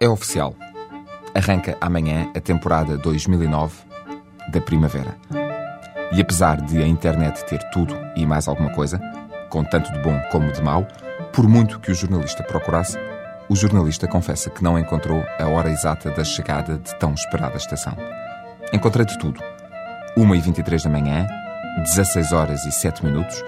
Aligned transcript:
É 0.00 0.08
oficial. 0.08 0.54
Arranca 1.34 1.76
amanhã 1.80 2.30
a 2.32 2.40
temporada 2.40 2.96
2009 2.96 3.74
da 4.52 4.60
Primavera. 4.60 5.16
E 6.12 6.20
apesar 6.20 6.60
de 6.60 6.80
a 6.80 6.86
internet 6.86 7.44
ter 7.46 7.58
tudo 7.70 7.96
e 8.14 8.24
mais 8.24 8.46
alguma 8.46 8.70
coisa, 8.70 9.00
com 9.50 9.64
tanto 9.64 9.92
de 9.92 9.98
bom 9.98 10.16
como 10.30 10.52
de 10.52 10.62
mau, 10.62 10.86
por 11.32 11.48
muito 11.48 11.80
que 11.80 11.90
o 11.90 11.94
jornalista 11.96 12.44
procurasse, 12.44 12.96
o 13.48 13.56
jornalista 13.56 14.06
confessa 14.06 14.50
que 14.50 14.62
não 14.62 14.78
encontrou 14.78 15.20
a 15.36 15.48
hora 15.48 15.68
exata 15.68 16.12
da 16.12 16.22
chegada 16.22 16.78
de 16.78 16.96
tão 17.00 17.12
esperada 17.12 17.56
estação. 17.56 17.96
Encontrei 18.72 19.04
de 19.04 19.18
tudo. 19.18 19.40
1h23 20.16 20.84
da 20.84 20.90
manhã, 20.90 21.26
16 21.78 22.30
horas 22.30 22.64
e 22.64 22.70
7 22.70 23.04
minutos, 23.04 23.44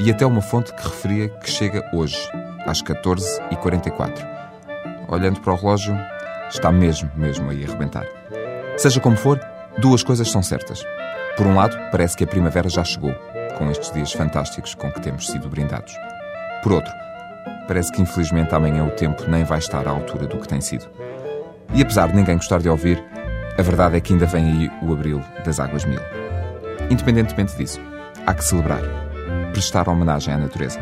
e 0.00 0.10
até 0.10 0.26
uma 0.26 0.42
fonte 0.42 0.74
que 0.74 0.82
referia 0.82 1.28
que 1.28 1.48
chega 1.48 1.88
hoje, 1.92 2.18
às 2.66 2.82
14h44 2.82 4.33
olhando 5.14 5.40
para 5.40 5.52
o 5.52 5.56
relógio, 5.56 5.96
está 6.50 6.70
mesmo, 6.70 7.10
mesmo 7.16 7.50
aí 7.50 7.64
a 7.64 7.68
arrebentar. 7.68 8.04
Seja 8.76 9.00
como 9.00 9.16
for, 9.16 9.40
duas 9.78 10.02
coisas 10.02 10.30
são 10.30 10.42
certas. 10.42 10.84
Por 11.36 11.46
um 11.46 11.54
lado, 11.54 11.76
parece 11.90 12.16
que 12.16 12.24
a 12.24 12.26
primavera 12.26 12.68
já 12.68 12.84
chegou, 12.84 13.14
com 13.56 13.70
estes 13.70 13.92
dias 13.92 14.12
fantásticos 14.12 14.74
com 14.74 14.90
que 14.92 15.00
temos 15.00 15.26
sido 15.26 15.48
brindados. 15.48 15.94
Por 16.62 16.72
outro, 16.72 16.92
parece 17.66 17.92
que 17.92 18.02
infelizmente 18.02 18.54
amanhã 18.54 18.84
o 18.84 18.90
tempo 18.90 19.24
nem 19.28 19.44
vai 19.44 19.58
estar 19.58 19.86
à 19.86 19.90
altura 19.90 20.26
do 20.26 20.38
que 20.38 20.48
tem 20.48 20.60
sido. 20.60 20.86
E 21.72 21.82
apesar 21.82 22.08
de 22.08 22.16
ninguém 22.16 22.36
gostar 22.36 22.60
de 22.60 22.68
ouvir, 22.68 23.02
a 23.56 23.62
verdade 23.62 23.96
é 23.96 24.00
que 24.00 24.12
ainda 24.12 24.26
vem 24.26 24.44
aí 24.44 24.70
o 24.82 24.92
abril 24.92 25.22
das 25.44 25.60
águas 25.60 25.84
mil. 25.84 26.00
Independentemente 26.90 27.56
disso, 27.56 27.80
há 28.26 28.34
que 28.34 28.44
celebrar, 28.44 28.82
prestar 29.52 29.88
homenagem 29.88 30.34
à 30.34 30.38
natureza. 30.38 30.80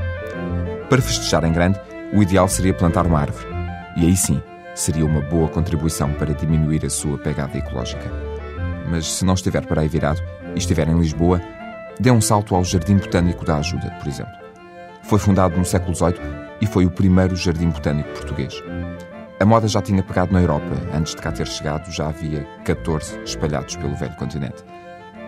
Para 0.89 1.03
festejar 1.03 1.45
em 1.45 1.53
grande, 1.53 1.81
o 2.15 2.23
ideal 2.23 2.49
seria 2.49 2.75
plantar 2.75 3.07
uma 3.07 3.21
árvore 3.21 3.52
e 3.97 4.07
aí 4.07 4.17
sim, 4.17 4.43
seria 4.75 5.05
uma 5.05 5.21
boa 5.21 5.49
contribuição 5.49 6.13
para 6.15 6.35
diminuir 6.35 6.85
a 6.85 6.91
sua 6.91 7.19
pegada 7.19 7.57
ecológica. 7.59 8.11
Mas 8.89 9.07
se 9.13 9.25
não 9.25 9.35
estiver 9.35 9.65
para 9.67 9.83
aí 9.83 9.89
virado 9.89 10.23
e 10.55 10.59
estiver 10.59 10.89
em 10.89 10.99
Lisboa, 10.99 11.41
dê 12.01 12.11
um 12.11 12.21
salto 12.21 12.55
ao 12.55 12.65
Jardim 12.65 12.97
Botânico 12.97 13.45
da 13.45 13.59
Ajuda, 13.59 13.91
por 14.01 14.09
exemplo. 14.09 14.33
Foi 15.03 15.19
fundado 15.19 15.59
no 15.59 15.65
século 15.65 15.95
XVIII 15.95 16.15
e 16.61 16.67
foi 16.67 16.87
o 16.87 16.91
primeiro 16.91 17.35
jardim 17.37 17.69
botânico 17.71 18.09
português. 18.11 18.63
A 19.41 19.45
moda 19.45 19.67
já 19.67 19.83
tinha 19.83 20.03
pegado 20.03 20.33
na 20.33 20.41
Europa. 20.41 20.77
Antes 20.95 21.15
de 21.15 21.21
cá 21.21 21.33
ter 21.33 21.47
chegado, 21.49 21.91
já 21.91 22.09
havia 22.09 22.47
14 22.65 23.19
espalhados 23.25 23.75
pelo 23.77 23.97
velho 23.97 24.15
continente. 24.15 24.65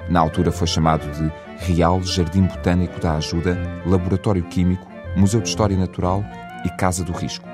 Na 0.08 0.20
altura 0.20 0.52
foi 0.52 0.68
chamado 0.68 1.10
de 1.10 1.32
Real 1.66 2.00
Jardim 2.02 2.42
Botânico 2.42 3.00
da 3.00 3.16
Ajuda, 3.16 3.58
Laboratório 3.84 4.44
Químico, 4.44 4.86
Museu 5.16 5.40
de 5.40 5.48
História 5.48 5.76
Natural 5.76 6.24
e 6.64 6.70
Casa 6.70 7.02
do 7.02 7.12
Risco 7.12 7.53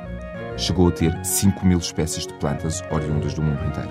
chegou 0.60 0.88
a 0.88 0.92
ter 0.92 1.18
5 1.24 1.66
mil 1.66 1.78
espécies 1.78 2.26
de 2.26 2.34
plantas 2.34 2.82
oriundas 2.90 3.34
do 3.34 3.42
mundo 3.42 3.64
inteiro. 3.64 3.90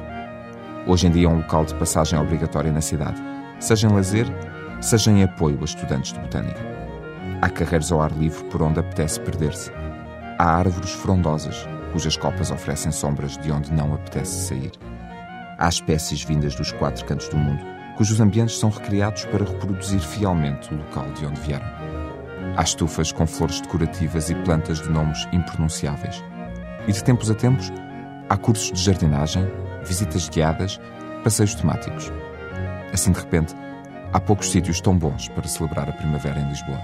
Hoje 0.86 1.08
em 1.08 1.11
dia 1.11 1.26
é 1.26 1.30
um 1.30 1.38
local 1.38 1.66
de 1.66 1.73
passagem 1.76 2.17
obrigatória 2.20 2.72
na 2.72 2.80
cidade, 2.80 3.20
seja 3.59 3.88
em 3.88 3.92
lazer, 3.92 4.28
seja 4.80 5.11
em 5.11 5.23
apoio 5.23 5.58
a 5.61 5.66
estudantes 5.66 6.14
de 6.14 6.20
botânica. 6.20 6.59
Há 7.42 7.50
carreiros 7.50 7.92
ao 7.92 8.02
ar 8.02 8.11
livre 8.11 8.44
por 8.45 8.61
onde 8.61 8.80
apetece 8.80 9.20
perder-se. 9.20 9.72
Há 10.38 10.58
árvores 10.58 10.92
frondosas, 10.92 11.67
cujas 11.92 12.16
copas 12.16 12.52
oferecem 12.52 12.92
sombras 12.92 13.38
de 13.38 13.52
onde 13.52 13.73
não 13.73 13.94
apetece 13.94 14.48
sair. 14.48 14.72
Há 15.58 15.67
espécies 15.67 16.23
vindas 16.23 16.56
dos 16.56 16.72
quatro 16.72 17.04
cantos 17.06 17.28
do 17.30 17.38
mundo, 17.38 17.61
cujos 17.98 18.22
ambientes 18.22 18.58
são 18.58 18.70
recriados 18.70 19.26
para 19.26 19.44
reproduzir 19.44 20.00
fielmente 20.00 20.73
o 20.73 20.78
local 20.78 21.11
de 21.14 21.26
onde 21.26 21.42
vieram. 21.42 21.67
Há 22.56 22.61
estufas 22.61 23.11
com 23.11 23.26
flores 23.26 23.59
decorativas 23.59 24.30
e 24.30 24.36
plantas 24.36 24.81
de 24.81 24.89
nomes 24.89 25.28
impronunciáveis. 25.33 26.23
E 26.90 26.92
de 26.92 27.04
tempos 27.04 27.30
a 27.30 27.36
tempos, 27.36 27.72
há 28.28 28.36
cursos 28.36 28.72
de 28.72 28.84
jardinagem, 28.84 29.48
visitas 29.86 30.28
guiadas, 30.28 30.82
passeios 31.23 31.54
temáticos. 31.54 32.12
Assim, 32.92 33.12
de 33.12 33.20
repente, 33.20 33.54
há 34.12 34.20
poucos 34.20 34.50
sítios 34.50 34.82
tão 34.82 34.98
bons 34.98 35.28
para 35.28 35.48
celebrar 35.48 35.88
a 35.88 35.94
primavera 35.94 36.39
em 36.39 36.50
Lisboa. 36.50 36.80